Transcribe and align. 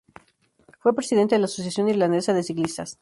Fue 0.79 0.95
presidente 0.95 1.35
de 1.35 1.39
la 1.41 1.45
Asociación 1.45 1.87
Irlandesa 1.87 2.33
de 2.33 2.41
Ciclistas. 2.41 2.97